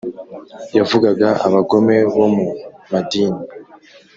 Yavugaga 0.77 1.27
abagome 1.47 1.97
bo 2.15 2.25
mu 2.35 2.47
madini. 2.91 3.41